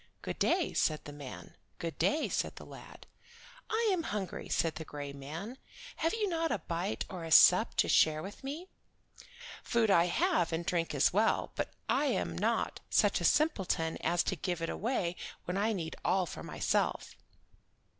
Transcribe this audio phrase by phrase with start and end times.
[0.23, 1.55] "Good day," said the man.
[1.77, 3.05] "Good day," said the lad.
[3.69, 5.59] "I am hungry," said the gray man.
[5.97, 8.67] "Have you not a bite or a sup to share with me?"
[9.63, 14.23] "Food I have and drink as well, but I am not such a simpleton as
[14.23, 17.15] to give it away when I need all for myself."